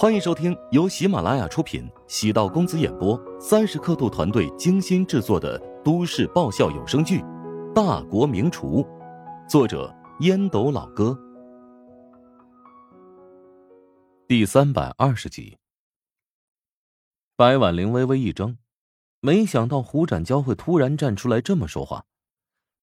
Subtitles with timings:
[0.00, 7.20] 欢迎收听由喜马拉雅出品、喜道公子演播、三十刻度团队精心制作的都市爆笑有声剧
[7.74, 8.82] 《大国名厨》，
[9.46, 11.14] 作者烟斗老哥，
[14.26, 15.58] 第三百二十集。
[17.36, 18.56] 白婉玲微微一怔，
[19.20, 22.06] 没想到胡展娇会突然站出来这么说话，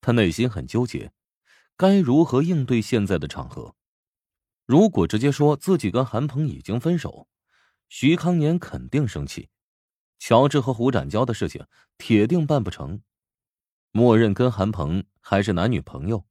[0.02, 1.11] 她内心很纠结，
[1.75, 3.73] 该如何应对现在的场合。
[4.68, 7.25] 如果直接说自己跟韩鹏已经分手，
[7.88, 9.48] 徐康年肯定生气。
[10.20, 11.66] 乔治和胡展娇的事情
[11.98, 12.99] 铁定办不成。
[13.94, 16.22] 默认跟韩鹏还是男女朋友，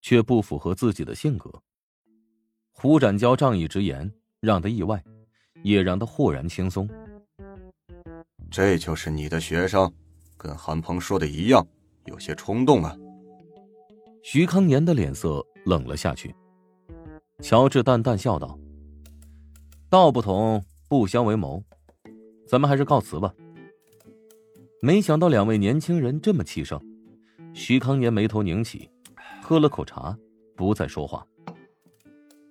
[0.00, 1.52] 却不符合自己的性格。
[2.72, 5.04] 胡展娇仗义直言，让他意外，
[5.62, 6.88] 也让他豁然轻松。
[8.50, 9.92] 这就是你的学生，
[10.38, 11.66] 跟韩鹏说的一样，
[12.06, 12.96] 有些冲动啊。
[14.22, 16.34] 徐康年的脸色冷了下去。
[17.42, 18.58] 乔治淡淡笑道
[19.90, 21.62] ：“道不同不相为谋，
[22.48, 23.34] 咱们还是告辞吧。”
[24.80, 26.80] 没想到两位年轻人这么气盛，
[27.52, 28.88] 徐康年眉头拧起，
[29.42, 30.16] 喝了口茶，
[30.56, 31.26] 不再说话。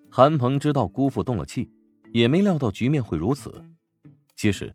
[0.09, 1.69] 韩鹏知道姑父动了气，
[2.13, 3.63] 也没料到局面会如此。
[4.35, 4.73] 其实，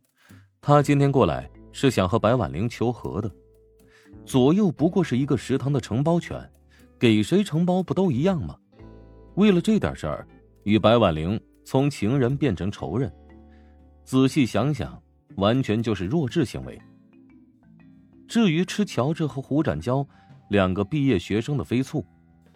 [0.61, 3.31] 他今天过来是想和白婉玲求和的。
[4.27, 6.51] 左右不过是一个食堂的承包权，
[6.99, 8.57] 给谁承包不都一样吗？
[9.37, 10.27] 为了这点事儿，
[10.65, 13.11] 与白婉玲从情人变成仇人，
[14.05, 15.01] 仔细想想，
[15.37, 16.81] 完全就是弱智行为。
[18.27, 20.07] 至于吃乔治和胡展娇
[20.51, 22.05] 两个毕业学生的飞醋，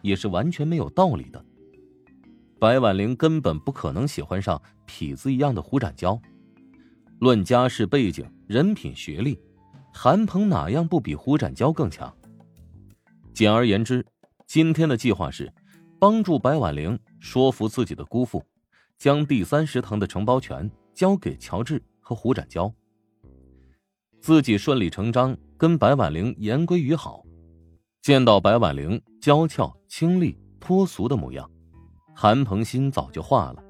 [0.03, 1.44] 也是完全没有道理的。
[2.58, 6.20] 白婉玲根本不可能喜欢上痞子一样的胡展娇。
[7.20, 9.38] 论家世背景、人品、学历，
[9.92, 12.12] 韩鹏哪样不比胡展娇更强？
[13.33, 14.05] 简而言之，
[14.47, 15.50] 今天的计划是。
[16.05, 18.44] 帮助白婉玲说服自己的姑父，
[18.98, 22.70] 将第三食堂的承包权交给乔治和胡展娇。
[24.20, 27.25] 自己顺理成章跟白婉玲言归于好。
[28.03, 31.50] 见到白婉玲娇俏、清丽、脱俗的模样，
[32.15, 33.65] 韩鹏心早就化了。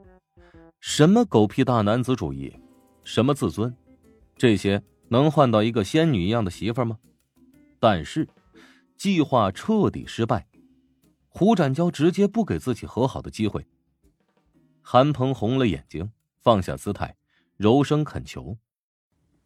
[0.81, 2.53] 什么狗屁大男子主义，
[3.05, 3.73] 什么自尊，
[4.37, 6.99] 这些能换到一个仙女一样的媳妇吗？
[7.79, 8.29] 但是，
[8.97, 10.49] 计划彻底失败。
[11.37, 13.67] 胡展娇直接不给自己和好的机会。
[14.81, 17.17] 韩鹏红了眼睛，放下姿态，
[17.57, 18.57] 柔声恳求：“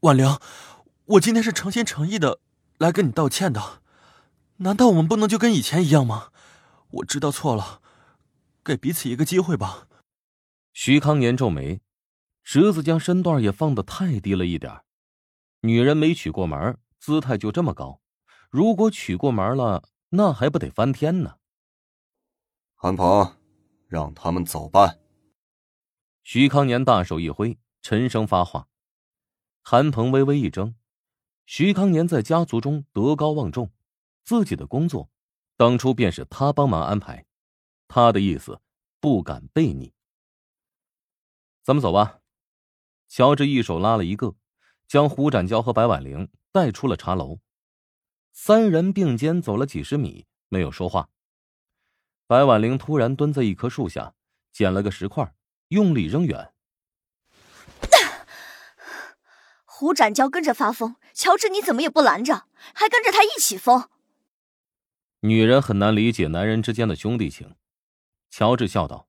[0.01, 0.39] 婉玲，
[1.07, 2.41] 我今天是诚心诚意的
[2.77, 3.81] 来跟你道歉的，
[4.59, 6.29] 难道我们不能就跟以前一样吗？
[6.91, 7.81] 我知道错了，
[8.63, 9.89] 给彼此一个机会吧。”
[10.75, 11.81] 徐康年皱眉，
[12.45, 14.83] 侄子将身段也放得太低了一点。
[15.63, 18.03] 女人没娶过门，姿态就这么高；
[18.51, 21.37] 如果娶过门了，那还不得翻天呢？
[22.81, 23.37] 韩鹏，
[23.89, 24.95] 让他们走吧。
[26.23, 28.69] 徐康年大手一挥，沉声发话。
[29.63, 30.77] 韩鹏微微一怔。
[31.45, 33.73] 徐康年在家族中德高望重，
[34.23, 35.11] 自己的工作
[35.57, 37.27] 当初便是他帮忙安排，
[37.89, 38.61] 他的意思
[39.01, 39.93] 不敢背逆。
[41.65, 42.21] 咱们走吧。
[43.09, 44.37] 乔治一手拉了一个，
[44.87, 47.41] 将胡展娇和白婉玲带出了茶楼。
[48.33, 51.11] 三人并肩走了几十米，没有说话。
[52.29, 54.13] 白婉玲突然蹲在一棵树下，
[54.53, 55.35] 捡了个石块，
[55.69, 56.53] 用力扔远。
[59.65, 62.45] 胡展娇跟着发疯，乔治你怎么也不拦着，
[62.75, 63.89] 还跟着他一起疯。
[65.21, 67.55] 女人很难理解男人之间的兄弟情。
[68.29, 69.09] 乔治笑道：“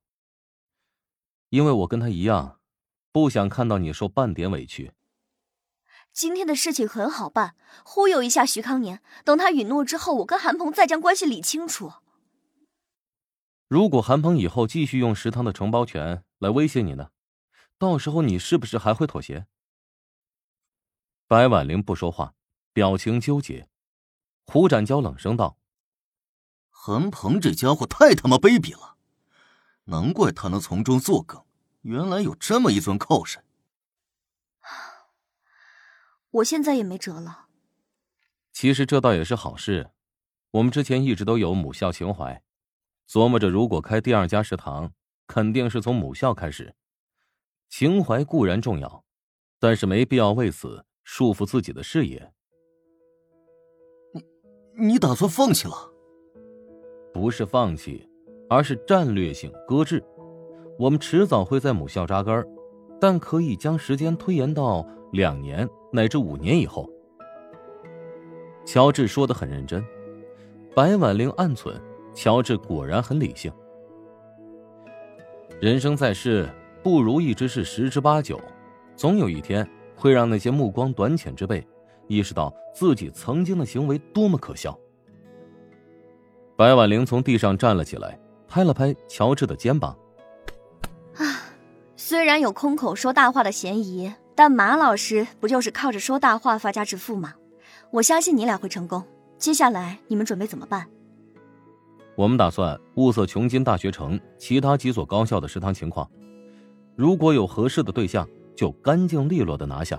[1.50, 2.58] 因为我跟他一样，
[3.12, 4.92] 不想看到你受半点委屈。
[6.10, 7.54] 今天的事情很好办，
[7.84, 11.92] 忽悠一下徐康年，等他允诺之后，我跟韩鹏再将关系理清楚。”
[13.70, 17.10] 如果韩鹏以后继续用食堂的承包权来威胁你呢？
[17.78, 19.46] 到时候你是不是还会妥协？
[21.28, 22.34] 白婉玲不说话，
[22.72, 23.68] 表情纠结。
[24.44, 25.56] 胡展娇冷声道
[26.68, 28.96] ：“韩鹏这家伙太他妈卑鄙了，
[29.84, 31.40] 难怪他能从中作梗，
[31.82, 33.44] 原来有这么一尊靠山。
[36.32, 37.46] 我现在也没辙了。
[38.52, 39.92] 其实这倒也是好事，
[40.50, 42.42] 我们之前一直都有母校情怀。”
[43.10, 44.92] 琢磨着，如果开第二家食堂，
[45.26, 46.72] 肯定是从母校开始。
[47.68, 49.02] 情怀固然重要，
[49.58, 52.32] 但是没必要为此束缚自己的事业。
[54.14, 55.74] 你，你打算放弃了？
[57.12, 58.08] 不是放弃，
[58.48, 60.00] 而是战略性搁置。
[60.78, 62.46] 我们迟早会在母校扎根，
[63.00, 66.88] 但可以将时间推延到两年乃至五年以后。
[68.64, 69.84] 乔治说的很认真，
[70.76, 71.74] 白婉玲暗忖。
[72.22, 73.50] 乔治果然很理性。
[75.58, 76.46] 人生在世，
[76.82, 78.38] 不如意之事十之八九，
[78.94, 81.66] 总有一天会让那些目光短浅之辈
[82.08, 84.78] 意识到自己曾经的行为多么可笑。
[86.58, 89.96] 白婉玲从地上站了起来，拍了拍乔治的肩膀。
[91.16, 91.24] 啊，
[91.96, 97.32] 虽然有空口说大话的嫌疑，但马老师不就是靠着说大话发家致富吗？
[97.92, 99.02] 我相信你俩会成功。
[99.38, 100.86] 接下来你们准备怎么办？
[102.20, 106.06] 我们打算物色琼金大学城其他几所高校的食堂情况，
[106.94, 109.98] 如果有合适的对象，就干净利落的拿下。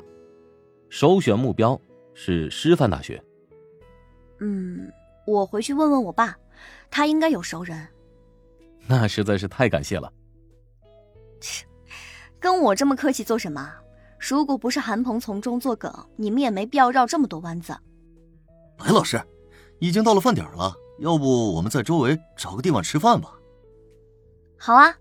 [0.88, 1.82] 首选目标
[2.14, 3.20] 是师范大学。
[4.40, 4.88] 嗯，
[5.26, 6.38] 我回去问问我爸。
[6.92, 7.88] 他应该有熟人，
[8.86, 10.14] 那实在是太感谢了。
[11.40, 11.66] 切，
[12.40, 13.68] 跟我这么客气做什么？
[14.20, 17.76] 如果不是韩鹏从中作梗，你们也没必要绕这么多弯子。
[18.78, 19.20] 白老师，
[19.80, 20.72] 已经到了饭点了，
[21.02, 23.34] 要不我们在周围找个地方吃饭吧？
[24.58, 24.96] 好啊，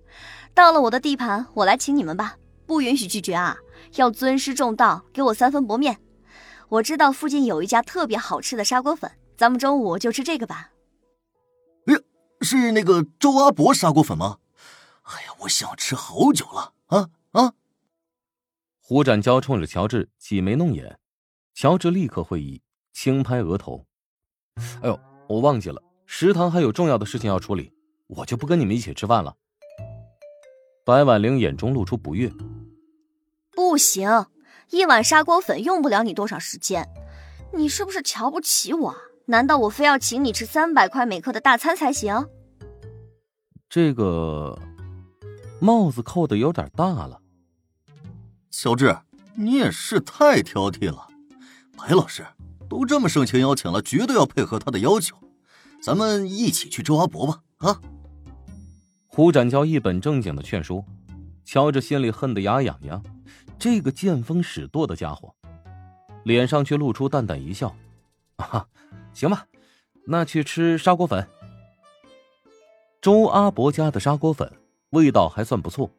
[0.54, 3.58] 到了我的地盘，我来请你们吧，不允许拒绝啊！
[3.96, 6.00] 要尊师重道，给我三分薄面。
[6.70, 10.70] 我知道附近有一家特别好吃的砂锅粉，咱们中午就吃这个吧。
[11.84, 11.94] 哎
[12.40, 14.38] 是那个周阿伯砂锅粉吗？
[15.02, 17.52] 哎呀，我想吃好久了啊啊！
[18.80, 20.98] 胡展娇冲着乔治挤眉弄眼，
[21.52, 22.62] 乔治立刻会意，
[22.94, 23.84] 轻拍额头
[24.80, 24.98] ：“哎呦，
[25.28, 25.82] 我忘记了，
[26.12, 27.72] 食堂还有重要的事情要处理，
[28.08, 29.36] 我就不跟你们一起吃饭了。”
[30.84, 32.28] 白婉玲眼中露出不悦
[33.54, 34.26] ：“不行，
[34.70, 36.88] 一碗砂锅粉用不了你多少时间，
[37.54, 38.94] 你是不是瞧不起我？”
[39.26, 42.28] 难道我非要请你吃三百块每克的大餐才行？
[43.68, 44.58] 这个
[45.60, 47.20] 帽子扣的有点大了。
[48.50, 48.98] 小智，
[49.36, 51.06] 你也是太挑剔了。
[51.78, 52.26] 白老师
[52.68, 55.16] 都这么盛情邀请了，绝对要配合他的要求。
[55.82, 57.42] 咱们一起去周阿伯吧！
[57.58, 57.80] 啊！
[59.06, 60.84] 胡展娇一本正经的劝说，
[61.44, 63.02] 乔治心里恨得牙痒痒。
[63.58, 65.34] 这个见风使舵的家伙，
[66.24, 67.74] 脸上却露出淡淡一笑。
[68.36, 68.68] 哈。
[69.12, 69.46] 行吧，
[70.06, 71.26] 那去吃砂锅粉。
[73.00, 74.50] 周阿伯家的砂锅粉
[74.90, 75.90] 味道还算不错，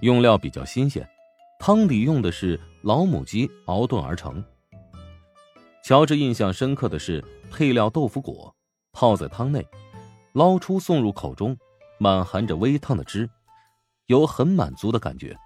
[0.00, 1.08] 用料比较新鲜，
[1.58, 4.44] 汤底用的是老母鸡熬炖而成。
[5.82, 8.54] 乔治印象深刻的是配料豆腐果
[8.92, 9.66] 泡在汤内，
[10.32, 11.56] 捞出送入口中，
[11.98, 13.28] 满含着微烫的汁，
[14.06, 15.36] 有很满足的感觉。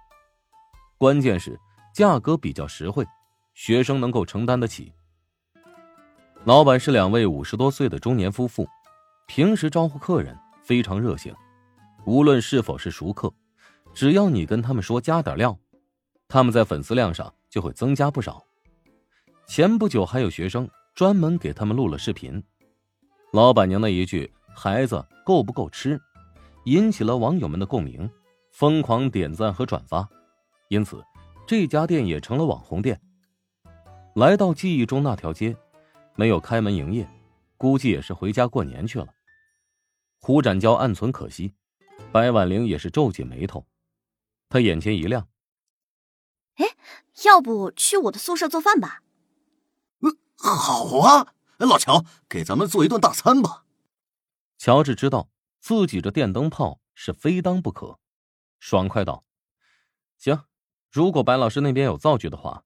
[0.97, 1.59] 关键是
[1.93, 3.05] 价格比较实惠，
[3.53, 4.91] 学生能够承担得起。
[6.43, 8.67] 老板是两位五十多岁的中年夫妇，
[9.27, 11.33] 平时招呼客人非常热情，
[12.05, 13.33] 无论是否是熟客，
[13.93, 15.57] 只要你跟他们说加点料，
[16.27, 18.43] 他们在粉丝量上就会增加不少。
[19.47, 22.43] 前不久还有学生专门给他们录了视频，
[23.31, 25.99] 老板娘的一句“孩子够不够吃”，
[26.65, 28.09] 引起了网友们的共鸣，
[28.51, 30.07] 疯狂点赞和转发，
[30.69, 31.03] 因此
[31.45, 32.99] 这家店也成了网红店。
[34.15, 35.55] 来到记忆中那条街。
[36.19, 37.07] 没有开门营业，
[37.57, 39.07] 估计也是回家过年去了。
[40.19, 41.53] 胡展娇暗存可惜，
[42.11, 43.67] 白婉玲也是皱紧眉头，
[44.49, 45.27] 她眼前一亮。
[46.55, 46.65] 哎，
[47.23, 49.03] 要不去我的宿舍做饭吧？
[49.99, 51.35] 嗯，好啊，
[51.65, 53.65] 老乔，给咱们做一顿大餐吧。
[54.57, 57.99] 乔治知道自己这电灯泡是非当不可，
[58.59, 59.23] 爽快道
[60.17, 60.45] ：“行，
[60.91, 62.63] 如果白老师那边有灶具的话，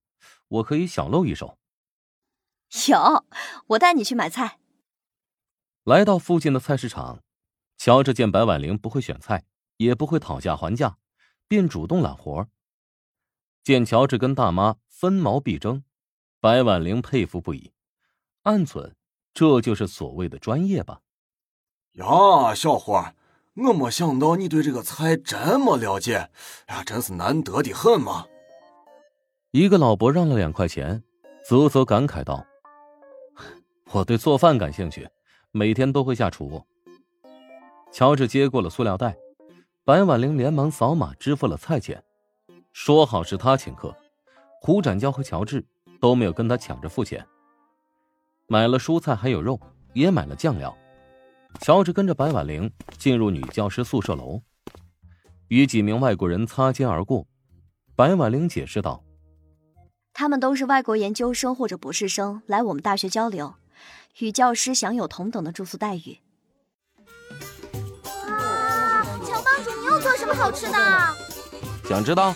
[0.48, 1.58] 我可以小露一手。”
[2.90, 3.26] 有，
[3.68, 4.60] 我带你去买菜。
[5.84, 7.24] 来到附近的菜市场，
[7.78, 9.46] 乔治见白婉玲不会选菜，
[9.78, 10.98] 也不会讨价还价，
[11.48, 12.48] 便主动揽活。
[13.64, 15.84] 见乔治跟大妈分毛必争，
[16.40, 17.71] 白婉玲佩服不已，
[18.44, 18.92] 暗忖
[19.34, 21.00] 这就是所谓的专业吧。
[21.94, 23.14] 呀，小伙，
[23.56, 26.30] 我没想到你对这个菜这么了解，
[26.68, 28.26] 呀，真是难得的很嘛。
[29.52, 31.04] 一个老伯让了两块钱，
[31.48, 32.46] 啧啧感慨道。
[33.92, 35.08] 我对做饭感兴趣，
[35.52, 36.66] 每天都会下厨。
[37.92, 39.18] 乔治接过了塑料袋，
[39.84, 42.02] 白婉玲连忙扫码支付了菜钱，
[42.72, 43.94] 说好是他请客。
[44.62, 45.66] 胡展娇和乔治
[46.00, 47.28] 都没有跟他抢着付钱。
[48.52, 49.58] 买了蔬菜还有肉，
[49.94, 50.78] 也买了酱料。
[51.62, 54.42] 乔治跟着白婉玲进入女教师宿舍楼，
[55.48, 57.26] 与几名外国人擦肩而过。
[57.96, 59.02] 白婉玲解释道
[60.12, 63.54] ：“他们都是外国研究生或者博士生，来我们大学交流。”
[64.20, 66.18] 与教师享有同等的住宿待遇。
[68.28, 70.78] 哇，乔帮主，你又做什么好吃的？
[71.88, 72.36] 想知道？